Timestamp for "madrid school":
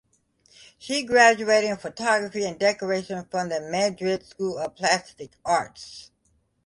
3.61-4.57